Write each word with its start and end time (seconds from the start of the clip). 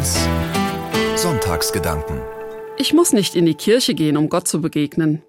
1 0.00 0.16
Sonntagsgedanken 1.14 2.22
Ich 2.78 2.94
muss 2.94 3.12
nicht 3.12 3.36
in 3.36 3.44
die 3.44 3.54
Kirche 3.54 3.92
gehen, 3.92 4.16
um 4.16 4.30
Gott 4.30 4.48
zu 4.48 4.62
begegnen. 4.62 5.20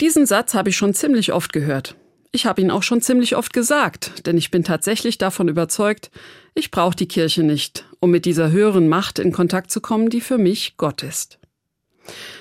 Diesen 0.00 0.24
Satz 0.24 0.54
habe 0.54 0.68
ich 0.68 0.76
schon 0.76 0.94
ziemlich 0.94 1.32
oft 1.32 1.52
gehört. 1.52 1.96
Ich 2.30 2.46
habe 2.46 2.60
ihn 2.60 2.70
auch 2.70 2.84
schon 2.84 3.00
ziemlich 3.00 3.34
oft 3.34 3.52
gesagt, 3.52 4.24
denn 4.24 4.38
ich 4.38 4.52
bin 4.52 4.62
tatsächlich 4.62 5.18
davon 5.18 5.48
überzeugt, 5.48 6.12
ich 6.54 6.70
brauche 6.70 6.94
die 6.94 7.08
Kirche 7.08 7.42
nicht, 7.42 7.86
um 7.98 8.12
mit 8.12 8.24
dieser 8.24 8.52
höheren 8.52 8.86
Macht 8.86 9.18
in 9.18 9.32
Kontakt 9.32 9.72
zu 9.72 9.80
kommen, 9.80 10.10
die 10.10 10.20
für 10.20 10.38
mich 10.38 10.76
Gott 10.76 11.02
ist. 11.02 11.40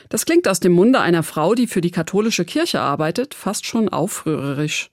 Das 0.10 0.28
klingt 0.28 0.48
aus 0.48 0.60
dem 0.60 0.74
Munde 0.74 1.00
einer 1.00 1.24
Frau, 1.24 1.55
die 1.55 1.66
für 1.66 1.82
die 1.82 1.89
katholische 1.89 2.46
Kirche 2.46 2.82
arbeitet, 2.82 3.34
fast 3.34 3.66
schon 3.66 3.89
aufrührerisch. 3.89 4.92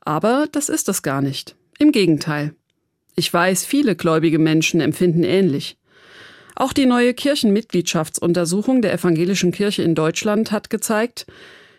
Aber 0.00 0.46
das 0.52 0.70
ist 0.70 0.88
es 0.88 1.02
gar 1.02 1.20
nicht. 1.20 1.54
Im 1.78 1.92
Gegenteil. 1.92 2.54
Ich 3.14 3.30
weiß, 3.30 3.66
viele 3.66 3.94
gläubige 3.94 4.38
Menschen 4.38 4.80
empfinden 4.80 5.22
ähnlich. 5.22 5.76
Auch 6.58 6.72
die 6.72 6.86
neue 6.86 7.14
Kirchenmitgliedschaftsuntersuchung 7.14 8.82
der 8.82 8.92
evangelischen 8.92 9.52
Kirche 9.52 9.84
in 9.84 9.94
Deutschland 9.94 10.50
hat 10.50 10.70
gezeigt, 10.70 11.24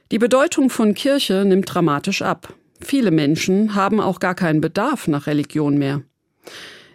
die 0.10 0.20
Bedeutung 0.20 0.70
von 0.70 0.94
Kirche 0.94 1.44
nimmt 1.44 1.74
dramatisch 1.74 2.22
ab. 2.22 2.54
Viele 2.80 3.12
Menschen 3.12 3.76
haben 3.76 4.00
auch 4.00 4.22
gar 4.22 4.36
keinen 4.36 4.62
Bedarf 4.62 5.10
nach 5.10 5.28
Religion 5.28 5.78
mehr. 5.78 6.02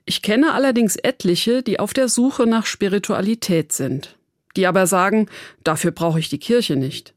Ich 0.06 0.22
kenne 0.22 0.54
allerdings 0.54 0.96
etliche, 0.96 1.62
die 1.62 1.78
auf 1.78 1.92
der 1.92 2.08
Suche 2.08 2.46
nach 2.46 2.64
Spiritualität 2.64 3.74
sind, 3.74 4.16
die 4.56 4.66
aber 4.66 4.86
sagen, 4.86 5.28
dafür 5.62 5.90
brauche 5.90 6.18
ich 6.18 6.30
die 6.30 6.38
Kirche 6.38 6.76
nicht. 6.76 7.12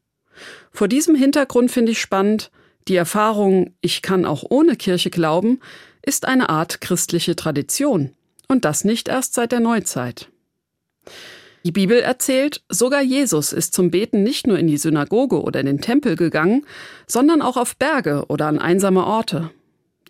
Vor 0.70 0.86
diesem 0.86 1.14
Hintergrund 1.14 1.70
finde 1.70 1.92
ich 1.92 1.98
spannend, 1.98 2.50
die 2.88 2.96
Erfahrung, 2.96 3.72
ich 3.80 4.02
kann 4.02 4.26
auch 4.26 4.44
ohne 4.46 4.76
Kirche 4.76 5.08
glauben, 5.08 5.60
ist 6.02 6.26
eine 6.26 6.50
Art 6.50 6.82
christliche 6.82 7.36
Tradition. 7.36 8.12
Und 8.48 8.66
das 8.66 8.84
nicht 8.84 9.08
erst 9.08 9.32
seit 9.32 9.52
der 9.52 9.60
Neuzeit. 9.60 10.28
Die 11.64 11.72
Bibel 11.72 11.98
erzählt, 11.98 12.62
sogar 12.68 13.02
Jesus 13.02 13.52
ist 13.52 13.74
zum 13.74 13.90
Beten 13.90 14.22
nicht 14.22 14.46
nur 14.46 14.58
in 14.58 14.68
die 14.68 14.78
Synagoge 14.78 15.42
oder 15.42 15.60
in 15.60 15.66
den 15.66 15.80
Tempel 15.80 16.16
gegangen, 16.16 16.64
sondern 17.06 17.42
auch 17.42 17.56
auf 17.56 17.76
Berge 17.76 18.24
oder 18.28 18.46
an 18.46 18.58
einsame 18.58 19.04
Orte. 19.04 19.50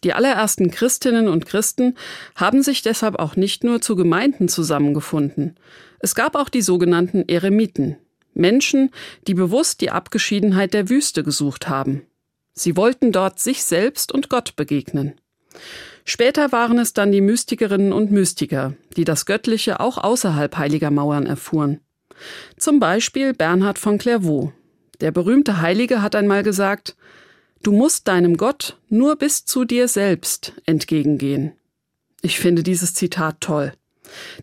Die 0.05 0.13
allerersten 0.13 0.71
Christinnen 0.71 1.27
und 1.27 1.47
Christen 1.47 1.97
haben 2.37 2.63
sich 2.63 2.83
deshalb 2.83 3.19
auch 3.19 3.35
nicht 3.35 3.65
nur 3.65 3.81
zu 3.81 3.97
Gemeinden 3.97 4.49
zusammengefunden. 4.49 5.57
Es 5.99 6.15
gab 6.15 6.37
auch 6.37 6.49
die 6.49 6.63
sogenannten 6.63 7.29
Eremiten, 7.29 7.97
Menschen, 8.35 8.91
die 9.27 9.35
bewusst 9.35 9.81
die 9.81 9.91
Abgeschiedenheit 9.91 10.75
der 10.75 10.89
Wüste 10.89 11.25
gesucht 11.25 11.69
haben. 11.69 12.03
Sie 12.53 12.77
wollten 12.77 13.11
dort 13.11 13.41
sich 13.41 13.65
selbst 13.65 14.13
und 14.13 14.29
Gott 14.29 14.55
begegnen. 14.55 15.15
Später 16.05 16.53
waren 16.53 16.79
es 16.79 16.93
dann 16.93 17.13
die 17.13 17.21
Mystikerinnen 17.21 17.93
und 17.93 18.11
Mystiker, 18.11 18.75
die 18.97 19.05
das 19.05 19.27
Göttliche 19.27 19.81
auch 19.81 19.99
außerhalb 19.99 20.57
heiliger 20.57 20.91
Mauern 20.91 21.27
erfuhren. 21.27 21.81
Zum 22.57 22.81
Beispiel 22.81 23.35
Bernhard 23.35 23.79
von 23.79 23.99
Clairvaux. 23.99 24.53
Der 25.01 25.13
berühmte 25.13 25.61
Heilige 25.61 26.03
hat 26.03 26.17
einmal 26.17 26.43
gesagt, 26.43 26.97
Du 27.63 27.73
musst 27.73 28.07
deinem 28.07 28.37
Gott 28.37 28.77
nur 28.89 29.17
bis 29.17 29.45
zu 29.45 29.65
dir 29.65 29.89
selbst 29.89 30.53
entgegengehen. 30.65 31.53
Ich 32.23 32.39
finde 32.39 32.63
dieses 32.63 32.95
Zitat 32.95 33.41
toll. 33.41 33.73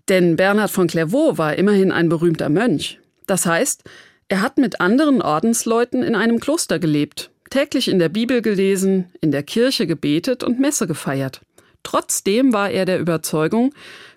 Denn 0.09 0.36
Bernhard 0.36 0.69
von 0.69 0.88
Clairvaux 0.88 1.38
war 1.38 1.55
immerhin 1.55 1.91
ein 1.91 2.09
berühmter 2.09 2.49
Mönch. 2.49 2.99
Das 3.25 3.45
heißt, 3.45 3.83
er 4.27 4.41
hat 4.41 4.58
mit 4.58 4.81
anderen 4.81 5.21
Ordensleuten 5.21 6.03
in 6.03 6.16
einem 6.16 6.39
Kloster 6.39 6.77
gelebt 6.77 7.31
täglich 7.50 7.88
in 7.88 8.00
der 8.00 8.10
Bibel 8.10 8.42
gelesen, 8.42 9.12
in 9.22 9.32
der 9.32 9.44
Kirche 9.44 9.88
gebetet 9.88 10.44
und 10.44 10.60
Messe 10.60 10.88
gefeiert. 10.88 11.42
Trotzdem 11.84 12.54
war 12.54 12.72
er 12.72 12.86
der 12.86 13.00
Überzeugung, 13.00 13.74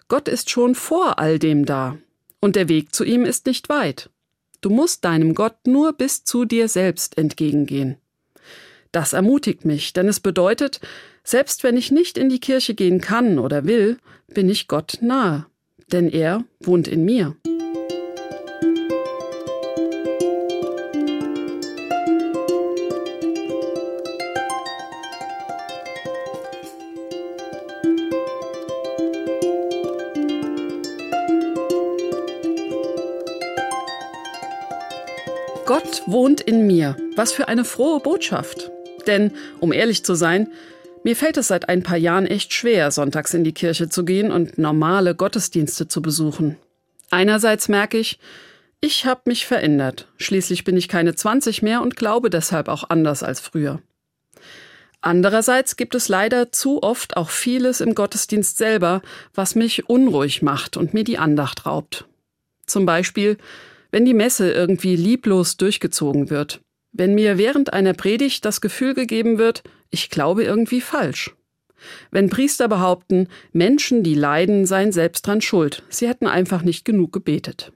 Gott 0.09 0.27
ist 0.27 0.49
schon 0.51 0.75
vor 0.75 1.19
all 1.19 1.39
dem 1.39 1.67
da, 1.67 1.99
und 2.41 2.57
der 2.57 2.69
Weg 2.69 2.95
zu 2.95 3.05
ihm 3.05 3.25
ist 3.25 3.47
nicht 3.47 3.69
weit. 3.69 4.11
Du 4.61 4.71
musst 4.71 5.05
deinem 5.05 5.35
Gott 5.35 5.67
nur 5.67 5.93
bis 5.93 6.25
zu 6.25 6.45
dir 6.45 6.69
selbst 6.69 7.19
entgegengehen. 7.19 7.97
Das 8.91 9.13
ermutigt 9.13 9.65
mich, 9.65 9.93
denn 9.93 10.09
es 10.09 10.19
bedeutet, 10.19 10.81
selbst 11.23 11.63
wenn 11.63 11.77
ich 11.77 11.91
nicht 11.91 12.17
in 12.17 12.31
die 12.31 12.41
Kirche 12.41 12.75
gehen 12.75 13.01
kann 13.01 13.39
oder 13.39 13.67
will, 13.67 13.99
bin 14.29 14.49
ich 14.49 14.67
Gott 14.67 14.99
nahe, 15.03 15.47
denn 15.93 16.09
er 16.09 16.45
wohnt 16.61 16.89
in 16.89 17.05
mir. 17.05 17.37
Gott 35.69 36.01
wohnt 36.07 36.41
in 36.41 36.67
mir. 36.67 36.97
Was 37.15 37.35
für 37.35 37.47
eine 37.47 37.63
frohe 37.63 38.01
Botschaft. 38.01 38.71
Denn, 39.07 39.33
um 39.61 39.71
ehrlich 39.71 40.03
zu 40.03 40.15
sein, 40.15 40.51
mir 41.05 41.15
fällt 41.15 41.37
es 41.37 41.49
seit 41.49 41.69
ein 41.69 41.83
paar 41.83 41.99
Jahren 41.99 42.25
echt 42.25 42.55
schwer, 42.55 42.91
sonntags 42.91 43.35
in 43.35 43.45
die 43.45 43.53
Kirche 43.53 43.91
zu 43.91 44.07
gehen 44.07 44.33
und 44.33 44.57
normale 44.57 45.15
Gottesdienste 45.15 45.87
zu 45.87 46.01
besuchen. 46.01 46.57
Einerseits 47.11 47.69
merke 47.69 47.99
ich, 47.99 48.19
ich 48.81 49.05
habe 49.05 49.21
mich 49.27 49.45
verändert. 49.45 50.09
Schließlich 50.17 50.65
bin 50.65 50.75
ich 50.75 50.89
keine 50.89 51.15
20 51.15 51.61
mehr 51.61 51.83
und 51.83 51.97
glaube 51.97 52.31
deshalb 52.31 52.69
auch 52.69 52.89
anders 52.89 53.23
als 53.23 53.39
früher. 53.39 53.83
Andererseits 55.03 55.77
gibt 55.77 55.95
es 55.95 56.09
leider 56.09 56.51
zu 56.51 56.83
oft 56.83 57.19
auch 57.19 57.29
vieles 57.29 57.83
im 57.83 57.95
Gottesdienst 57.95 58.57
selber, 58.57 59.03
was 59.35 59.55
mich 59.55 59.87
unruhig 59.91 60.41
macht 60.41 60.79
und 60.79 60.95
mir 60.95 61.05
die 61.05 61.19
Andacht 61.19 61.67
raubt. 61.67 62.07
Zum 62.65 62.87
Beispiel 62.87 63.37
wenn 63.91 64.05
die 64.05 64.15
Messe 64.15 64.51
irgendwie 64.53 64.97
lieblos 64.97 65.57
durchgezogen 65.57 66.31
wird, 66.31 66.61
wenn 66.93 67.15
mir 67.15 67.39
während 67.39 67.73
einer 67.73 67.95
Predigt 67.95 68.45
das 68.45 68.61
Gefühl 68.61 68.95
gegeben 68.95 69.39
wird, 69.39 69.63
ich 69.91 70.11
glaube 70.11 70.45
irgendwie 70.45 70.81
falsch. 70.81 71.35
Wenn 72.11 72.29
Priester 72.29 72.69
behaupten, 72.69 73.29
Menschen, 73.53 74.03
die 74.03 74.15
leiden, 74.15 74.67
seien 74.67 74.93
selbst 74.93 75.27
dran 75.27 75.41
schuld, 75.41 75.85
sie 75.89 76.09
hätten 76.09 76.27
einfach 76.27 76.63
nicht 76.63 76.85
genug 76.85 77.13
gebetet. 77.13 77.73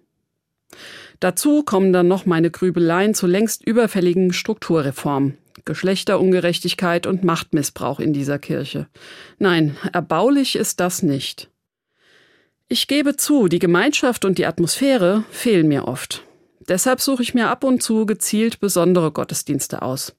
Dazu 1.20 1.62
kommen 1.62 1.92
dann 1.92 2.08
noch 2.08 2.26
meine 2.26 2.50
Grübeleien 2.50 3.14
zu 3.14 3.28
längst 3.28 3.64
überfälligen 3.64 4.32
Strukturreformen, 4.32 5.38
Geschlechterungerechtigkeit 5.64 7.06
und 7.06 7.22
Machtmissbrauch 7.22 8.00
in 8.00 8.12
dieser 8.12 8.40
Kirche. 8.40 8.88
Nein, 9.38 9.76
erbaulich 9.92 10.56
ist 10.56 10.80
das 10.80 11.04
nicht. 11.04 11.51
Ich 12.72 12.88
gebe 12.88 13.16
zu, 13.16 13.48
die 13.48 13.58
Gemeinschaft 13.58 14.24
und 14.24 14.38
die 14.38 14.46
Atmosphäre 14.46 15.24
fehlen 15.30 15.68
mir 15.68 15.86
oft. 15.88 16.24
Deshalb 16.68 17.02
suche 17.02 17.22
ich 17.22 17.34
mir 17.34 17.50
ab 17.50 17.64
und 17.64 17.82
zu 17.82 18.06
gezielt 18.06 18.60
besondere 18.60 19.12
Gottesdienste 19.12 19.82
aus. 19.82 20.14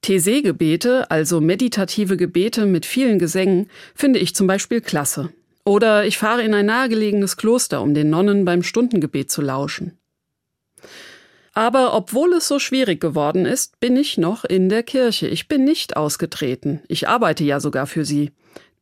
TC-Gebete, 0.00 1.10
also 1.10 1.42
meditative 1.42 2.16
Gebete 2.16 2.64
mit 2.64 2.86
vielen 2.86 3.18
Gesängen, 3.18 3.68
finde 3.94 4.18
ich 4.18 4.34
zum 4.34 4.46
Beispiel 4.46 4.80
klasse. 4.80 5.28
Oder 5.66 6.06
ich 6.06 6.16
fahre 6.16 6.42
in 6.42 6.54
ein 6.54 6.64
nahegelegenes 6.64 7.36
Kloster, 7.36 7.82
um 7.82 7.92
den 7.92 8.08
Nonnen 8.08 8.46
beim 8.46 8.62
Stundengebet 8.62 9.30
zu 9.30 9.42
lauschen. 9.42 9.98
Aber 11.52 11.92
obwohl 11.92 12.32
es 12.32 12.48
so 12.48 12.58
schwierig 12.58 13.02
geworden 13.02 13.44
ist, 13.44 13.78
bin 13.78 13.98
ich 13.98 14.16
noch 14.16 14.46
in 14.46 14.70
der 14.70 14.84
Kirche. 14.84 15.28
Ich 15.28 15.48
bin 15.48 15.64
nicht 15.64 15.98
ausgetreten. 15.98 16.80
Ich 16.88 17.08
arbeite 17.08 17.44
ja 17.44 17.60
sogar 17.60 17.86
für 17.86 18.06
sie. 18.06 18.30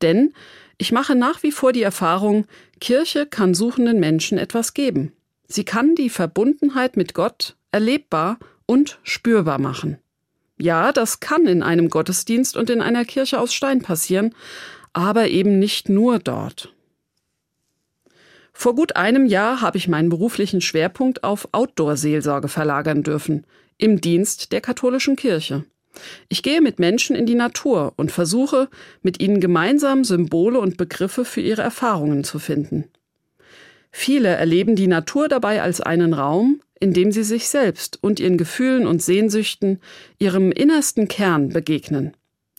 Denn 0.02 0.32
ich 0.78 0.92
mache 0.92 1.16
nach 1.16 1.42
wie 1.42 1.52
vor 1.52 1.72
die 1.72 1.82
Erfahrung, 1.82 2.46
Kirche 2.80 3.26
kann 3.26 3.52
suchenden 3.52 3.98
Menschen 3.98 4.38
etwas 4.38 4.74
geben. 4.74 5.12
Sie 5.48 5.64
kann 5.64 5.94
die 5.96 6.08
Verbundenheit 6.08 6.96
mit 6.96 7.14
Gott 7.14 7.56
erlebbar 7.72 8.38
und 8.66 8.98
spürbar 9.02 9.58
machen. 9.58 9.98
Ja, 10.56 10.92
das 10.92 11.20
kann 11.20 11.46
in 11.46 11.62
einem 11.62 11.88
Gottesdienst 11.88 12.56
und 12.56 12.70
in 12.70 12.80
einer 12.80 13.04
Kirche 13.04 13.40
aus 13.40 13.52
Stein 13.54 13.82
passieren, 13.82 14.34
aber 14.92 15.28
eben 15.28 15.58
nicht 15.58 15.88
nur 15.88 16.18
dort. 16.18 16.72
Vor 18.52 18.74
gut 18.74 18.96
einem 18.96 19.26
Jahr 19.26 19.60
habe 19.60 19.78
ich 19.78 19.86
meinen 19.86 20.08
beruflichen 20.08 20.60
Schwerpunkt 20.60 21.22
auf 21.22 21.48
Outdoor-Seelsorge 21.52 22.48
verlagern 22.48 23.02
dürfen, 23.04 23.46
im 23.76 24.00
Dienst 24.00 24.50
der 24.50 24.60
katholischen 24.60 25.14
Kirche. 25.14 25.64
Ich 26.28 26.42
gehe 26.42 26.60
mit 26.60 26.78
Menschen 26.78 27.16
in 27.16 27.26
die 27.26 27.34
Natur 27.34 27.92
und 27.96 28.12
versuche, 28.12 28.68
mit 29.02 29.20
ihnen 29.20 29.40
gemeinsam 29.40 30.04
Symbole 30.04 30.58
und 30.58 30.76
Begriffe 30.76 31.24
für 31.24 31.40
ihre 31.40 31.62
Erfahrungen 31.62 32.24
zu 32.24 32.38
finden. 32.38 32.84
Viele 33.90 34.28
erleben 34.28 34.76
die 34.76 34.86
Natur 34.86 35.28
dabei 35.28 35.62
als 35.62 35.80
einen 35.80 36.12
Raum, 36.12 36.60
in 36.80 36.92
dem 36.92 37.10
sie 37.10 37.24
sich 37.24 37.48
selbst 37.48 37.98
und 38.02 38.20
ihren 38.20 38.38
Gefühlen 38.38 38.86
und 38.86 39.02
Sehnsüchten, 39.02 39.80
ihrem 40.18 40.52
innersten 40.52 41.08
Kern 41.08 41.48
begegnen. 41.48 42.16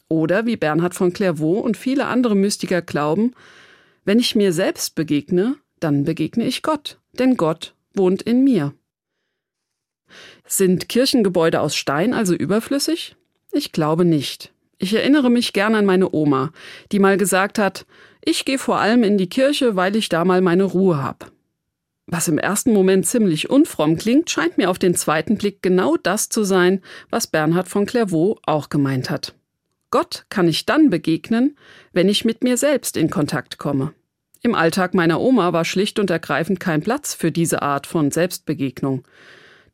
Oder 0.10 0.46
wie 0.46 0.58
Bernhard 0.58 0.96
von 0.96 1.14
Clairvaux 1.14 1.64
und 1.64 1.78
viele 1.78 2.08
andere 2.08 2.36
Mystiker 2.36 2.82
glauben, 2.82 3.34
wenn 4.06 4.20
ich 4.20 4.36
mir 4.36 4.54
selbst 4.54 4.96
begegne, 4.96 5.56
dann 5.80 6.04
begegne 6.04 6.46
ich 6.46 6.64
Gott, 6.64 7.00
denn 7.14 7.38
Gott 7.38 7.76
wohnt 7.94 8.22
in 8.24 8.44
mir. 8.44 8.74
Sind 10.46 10.90
Kirchengebäude 10.90 11.62
aus 11.62 11.76
Stein 11.76 12.14
also 12.14 12.34
überflüssig? 12.34 13.16
Ich 13.52 13.72
glaube 13.72 14.06
nicht. 14.06 14.52
Ich 14.78 14.94
erinnere 14.94 15.30
mich 15.30 15.54
gern 15.54 15.76
an 15.76 15.86
meine 15.86 16.14
Oma, 16.14 16.52
die 16.92 17.00
mal 17.00 17.18
gesagt 17.18 17.60
hat, 17.60 17.86
ich 18.24 18.46
gehe 18.46 18.58
vor 18.58 18.80
allem 18.80 19.04
in 19.04 19.18
die 19.18 19.30
Kirche, 19.30 19.76
weil 19.76 19.96
ich 19.96 20.10
da 20.10 20.24
mal 20.24 20.42
meine 20.42 20.64
Ruhe 20.64 21.02
hab. 21.02 21.32
Was 22.06 22.28
im 22.28 22.38
ersten 22.38 22.74
Moment 22.74 23.06
ziemlich 23.06 23.50
unfromm 23.50 23.98
klingt, 23.98 24.30
scheint 24.30 24.58
mir 24.58 24.70
auf 24.70 24.80
den 24.80 24.96
zweiten 24.96 25.38
Blick 25.38 25.62
genau 25.62 25.96
das 25.96 26.30
zu 26.30 26.44
sein, 26.44 26.82
was 27.10 27.28
Bernhard 27.28 27.68
von 27.68 27.86
Clairvaux 27.86 28.40
auch 28.46 28.70
gemeint 28.70 29.10
hat. 29.10 29.36
Gott 29.92 30.26
kann 30.30 30.48
ich 30.48 30.66
dann 30.66 30.90
begegnen, 30.90 31.58
wenn 31.94 32.10
ich 32.10 32.26
mit 32.26 32.44
mir 32.44 32.58
selbst 32.58 32.98
in 32.98 33.10
Kontakt 33.10 33.58
komme. 33.58 33.94
Im 34.42 34.56
Alltag 34.56 34.94
meiner 34.94 35.20
Oma 35.20 35.54
war 35.54 35.66
schlicht 35.66 36.00
und 36.00 36.10
ergreifend 36.10 36.60
kein 36.60 36.82
Platz 36.82 37.14
für 37.14 37.32
diese 37.32 37.62
Art 37.62 37.86
von 37.86 38.10
Selbstbegegnung. 38.10 39.04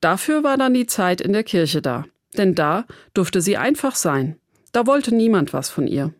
Dafür 0.01 0.43
war 0.43 0.57
dann 0.57 0.73
die 0.73 0.87
Zeit 0.87 1.21
in 1.21 1.33
der 1.33 1.43
Kirche 1.43 1.81
da, 1.81 2.05
denn 2.35 2.55
da 2.55 2.85
durfte 3.13 3.41
sie 3.41 3.57
einfach 3.57 3.95
sein. 3.95 4.37
Da 4.71 4.85
wollte 4.85 5.13
niemand 5.13 5.53
was 5.53 5.69
von 5.69 5.87
ihr. 5.87 6.13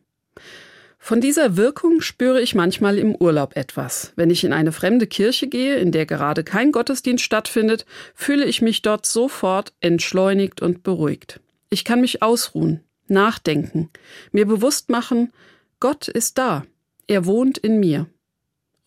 Von 0.97 1.21
dieser 1.21 1.55
Wirkung 1.55 2.01
spüre 2.01 2.41
ich 2.41 2.55
manchmal 2.55 2.97
im 2.97 3.13
Urlaub 3.13 3.55
etwas. 3.55 4.11
Wenn 4.15 4.31
ich 4.31 4.43
in 4.43 4.53
eine 4.53 4.71
fremde 4.71 5.05
Kirche 5.05 5.47
gehe, 5.47 5.75
in 5.75 5.91
der 5.91 6.07
gerade 6.07 6.43
kein 6.43 6.71
Gottesdienst 6.71 7.23
stattfindet, 7.23 7.85
fühle 8.15 8.45
ich 8.45 8.63
mich 8.63 8.81
dort 8.81 9.05
sofort 9.05 9.73
entschleunigt 9.81 10.63
und 10.63 10.81
beruhigt. 10.81 11.41
Ich 11.69 11.85
kann 11.85 12.01
mich 12.01 12.23
ausruhen, 12.23 12.79
nachdenken, 13.07 13.91
mir 14.31 14.47
bewusst 14.47 14.89
machen, 14.89 15.31
Gott 15.79 16.07
ist 16.07 16.39
da, 16.39 16.65
er 17.05 17.25
wohnt 17.25 17.59
in 17.59 17.79
mir. 17.79 18.07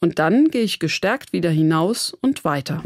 Und 0.00 0.18
dann 0.18 0.50
gehe 0.50 0.62
ich 0.62 0.80
gestärkt 0.80 1.32
wieder 1.32 1.50
hinaus 1.50 2.12
und 2.20 2.44
weiter. 2.44 2.82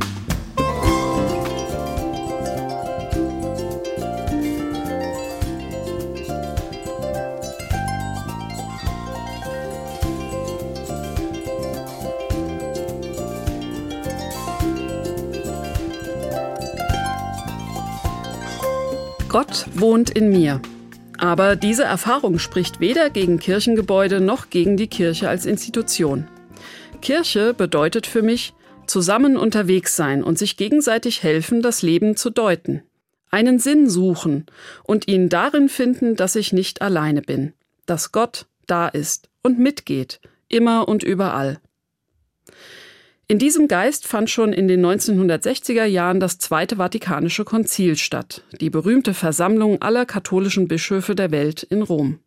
Gott 19.33 19.65
wohnt 19.73 20.11
in 20.11 20.29
mir. 20.29 20.61
Aber 21.17 21.57
diese 21.57 21.85
Erfahrung 21.85 22.39
spricht 22.39 22.81
weder 22.81 23.09
gegen 23.09 23.39
Kirchengebäude 23.39 24.21
noch 24.21 24.51
gegen 24.51 24.77
die 24.77 24.89
Kirche 24.89 25.31
als 25.31 25.47
Institution. 25.47 26.29
Kirche 27.01 27.55
bedeutet 27.55 28.07
für 28.07 28.21
mich, 28.21 28.53
zusammen 28.87 29.39
unterwegs 29.39 29.97
sein 29.97 30.23
und 30.23 30.37
sich 30.37 30.59
gegenseitig 30.59 31.23
helfen, 31.23 31.63
das 31.63 31.81
Leben 31.81 32.15
zu 32.15 32.29
deuten. 32.29 32.83
Einen 33.31 33.59
Sinn 33.59 33.89
suchen 33.89 34.45
und 34.85 35.09
ihn 35.09 35.31
darin 35.31 35.71
finden, 35.71 36.15
dass 36.15 36.37
ich 36.37 36.53
nicht 36.53 36.83
alleine 36.83 37.23
bin, 37.23 37.55
dass 37.87 38.13
Gott 38.13 38.45
da 38.67 38.87
ist 38.87 39.31
und 39.43 39.59
mitgeht, 39.59 40.21
immer 40.49 40.89
und 40.89 41.03
überall. 41.03 41.59
In 43.29 43.39
diesem 43.39 43.69
Geist 43.69 44.07
fand 44.07 44.29
schon 44.31 44.53
in 44.53 44.69
den 44.69 44.85
1960er 44.85 45.85
Jahren 45.85 46.21
das 46.21 46.39
Zweite 46.39 46.77
Vatikanische 46.77 47.45
Konzil 47.45 47.97
statt, 47.97 48.43
die 48.61 48.69
berühmte 48.69 49.15
Versammlung 49.15 49.81
aller 49.81 50.05
katholischen 50.05 50.69
Bischöfe 50.69 51.15
der 51.15 51.31
Welt 51.31 51.63
in 51.63 51.83
Rom. 51.83 52.19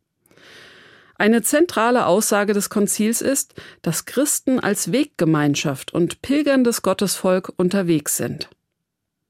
Eine 1.18 1.42
zentrale 1.42 2.08
Aussage 2.08 2.54
des 2.54 2.70
Konzils 2.70 3.22
ist, 3.22 3.54
dass 3.82 4.06
Christen 4.06 4.60
als 4.60 4.92
Weggemeinschaft 4.92 5.94
und 5.94 6.22
pilgerndes 6.22 6.82
Gottesvolk 6.82 7.54
unterwegs 7.56 8.18
sind. 8.18 8.50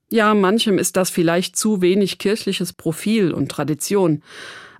Ja, 0.09 0.33
manchem 0.33 0.77
ist 0.77 0.97
das 0.97 1.09
vielleicht 1.09 1.55
zu 1.55 1.81
wenig 1.81 2.17
kirchliches 2.19 2.73
Profil 2.73 3.33
und 3.33 3.49
Tradition, 3.49 4.23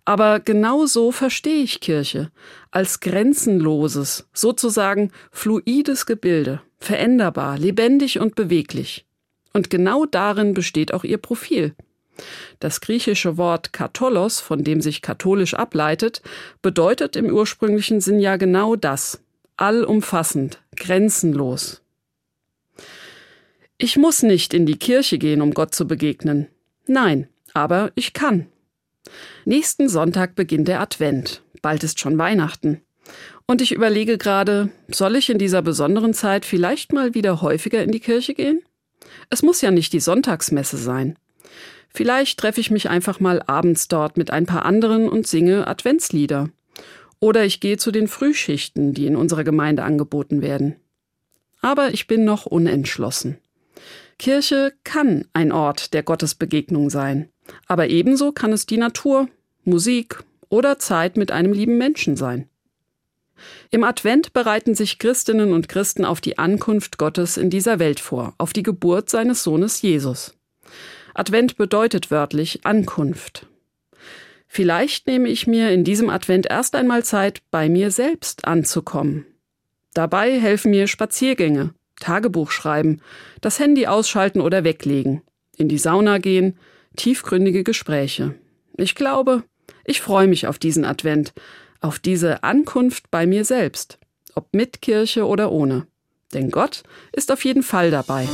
aber 0.05 0.39
genau 0.39 0.85
so 0.85 1.11
verstehe 1.11 1.63
ich 1.63 1.81
Kirche, 1.81 2.31
als 2.71 2.99
grenzenloses, 2.99 4.27
sozusagen 4.33 5.11
fluides 5.31 6.05
Gebilde, 6.05 6.61
veränderbar, 6.77 7.57
lebendig 7.57 8.19
und 8.19 8.35
beweglich. 8.35 9.05
Und 9.53 9.69
genau 9.69 10.05
darin 10.05 10.53
besteht 10.53 10.93
auch 10.93 11.03
ihr 11.03 11.17
Profil. 11.17 11.73
Das 12.59 12.81
griechische 12.81 13.37
Wort 13.37 13.73
Katholos, 13.73 14.39
von 14.39 14.63
dem 14.63 14.79
sich 14.79 15.01
katholisch 15.01 15.53
ableitet, 15.53 16.21
bedeutet 16.61 17.15
im 17.15 17.25
ursprünglichen 17.25 17.99
Sinn 17.99 18.19
ja 18.19 18.37
genau 18.37 18.75
das. 18.75 19.21
Allumfassend, 19.57 20.61
grenzenlos. 20.75 21.81
Ich 23.77 23.97
muss 23.97 24.23
nicht 24.23 24.53
in 24.53 24.65
die 24.65 24.77
Kirche 24.77 25.17
gehen, 25.17 25.41
um 25.41 25.53
Gott 25.53 25.73
zu 25.73 25.87
begegnen. 25.87 26.47
Nein, 26.87 27.27
aber 27.53 27.91
ich 27.95 28.13
kann. 28.13 28.47
Nächsten 29.45 29.89
Sonntag 29.89 30.35
beginnt 30.35 30.67
der 30.67 30.81
Advent. 30.81 31.41
Bald 31.61 31.83
ist 31.83 31.99
schon 31.99 32.17
Weihnachten. 32.17 32.81
Und 33.47 33.61
ich 33.61 33.71
überlege 33.71 34.17
gerade, 34.17 34.69
soll 34.87 35.15
ich 35.15 35.29
in 35.29 35.37
dieser 35.37 35.61
besonderen 35.61 36.13
Zeit 36.13 36.45
vielleicht 36.45 36.93
mal 36.93 37.13
wieder 37.13 37.41
häufiger 37.41 37.83
in 37.83 37.91
die 37.91 37.99
Kirche 37.99 38.33
gehen? 38.33 38.61
Es 39.29 39.43
muss 39.43 39.61
ja 39.61 39.71
nicht 39.71 39.93
die 39.93 39.99
Sonntagsmesse 39.99 40.77
sein. 40.77 41.17
Vielleicht 41.93 42.39
treffe 42.39 42.59
ich 42.59 42.71
mich 42.71 42.89
einfach 42.89 43.19
mal 43.19 43.41
abends 43.45 43.87
dort 43.87 44.17
mit 44.17 44.31
ein 44.31 44.45
paar 44.45 44.65
anderen 44.65 45.07
und 45.07 45.27
singe 45.27 45.67
Adventslieder. 45.67 46.49
Oder 47.19 47.45
ich 47.45 47.59
gehe 47.59 47.77
zu 47.77 47.91
den 47.91 48.07
Frühschichten, 48.07 48.93
die 48.93 49.05
in 49.05 49.15
unserer 49.15 49.43
Gemeinde 49.43 49.83
angeboten 49.83 50.41
werden. 50.41 50.75
Aber 51.61 51.93
ich 51.93 52.07
bin 52.07 52.25
noch 52.25 52.45
unentschlossen. 52.45 53.37
Kirche 54.17 54.73
kann 54.83 55.25
ein 55.33 55.51
Ort 55.51 55.93
der 55.93 56.03
Gottesbegegnung 56.03 56.89
sein. 56.89 57.29
Aber 57.67 57.89
ebenso 57.89 58.31
kann 58.31 58.51
es 58.53 58.65
die 58.65 58.77
Natur, 58.77 59.27
Musik 59.63 60.23
oder 60.49 60.79
Zeit 60.79 61.17
mit 61.17 61.31
einem 61.31 61.53
lieben 61.53 61.77
Menschen 61.77 62.15
sein. 62.15 62.49
Im 63.71 63.83
Advent 63.83 64.33
bereiten 64.33 64.75
sich 64.75 64.99
Christinnen 64.99 65.53
und 65.53 65.67
Christen 65.67 66.05
auf 66.05 66.21
die 66.21 66.37
Ankunft 66.37 66.97
Gottes 66.97 67.37
in 67.37 67.49
dieser 67.49 67.79
Welt 67.79 67.99
vor, 67.99 68.33
auf 68.37 68.53
die 68.53 68.63
Geburt 68.63 69.09
seines 69.09 69.43
Sohnes 69.43 69.81
Jesus. 69.81 70.33
Advent 71.13 71.57
bedeutet 71.57 72.11
wörtlich 72.11 72.65
Ankunft. 72.65 73.47
Vielleicht 74.47 75.07
nehme 75.07 75.27
ich 75.27 75.47
mir 75.47 75.71
in 75.71 75.83
diesem 75.83 76.09
Advent 76.09 76.45
erst 76.49 76.75
einmal 76.75 77.03
Zeit, 77.03 77.41
bei 77.51 77.67
mir 77.67 77.91
selbst 77.91 78.45
anzukommen. 78.45 79.25
Dabei 79.93 80.39
helfen 80.39 80.71
mir 80.71 80.87
Spaziergänge, 80.87 81.73
Tagebuch 81.99 82.51
schreiben, 82.51 83.01
das 83.41 83.59
Handy 83.59 83.87
ausschalten 83.87 84.41
oder 84.41 84.63
weglegen, 84.63 85.21
in 85.57 85.67
die 85.67 85.77
Sauna 85.77 86.17
gehen, 86.19 86.57
tiefgründige 86.95 87.63
Gespräche. 87.63 88.35
Ich 88.77 88.95
glaube, 88.95 89.43
ich 89.83 90.01
freue 90.01 90.27
mich 90.27 90.47
auf 90.47 90.59
diesen 90.59 90.85
Advent, 90.85 91.33
auf 91.81 91.99
diese 91.99 92.43
Ankunft 92.43 93.11
bei 93.11 93.25
mir 93.25 93.45
selbst, 93.45 93.99
ob 94.33 94.53
mit 94.53 94.81
Kirche 94.81 95.25
oder 95.25 95.51
ohne. 95.51 95.87
Denn 96.33 96.51
Gott 96.51 96.83
ist 97.13 97.31
auf 97.31 97.45
jeden 97.45 97.63
Fall 97.63 97.91
dabei. 97.91 98.27